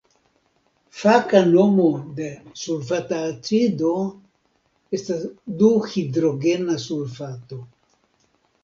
Faka 1.01 1.41
nomo 1.49 1.85
de 2.21 2.29
sulfata 2.63 3.19
acido 3.29 3.93
estas 5.01 5.23
du-hidrogena 5.63 6.81
sulfato. 6.91 7.63